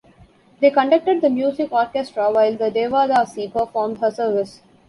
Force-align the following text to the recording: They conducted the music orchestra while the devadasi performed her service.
They 0.61 0.71
conducted 0.71 1.21
the 1.21 1.29
music 1.29 1.71
orchestra 1.71 2.31
while 2.31 2.55
the 2.57 2.71
devadasi 2.71 3.53
performed 3.53 3.99
her 3.99 4.09
service. 4.09 4.63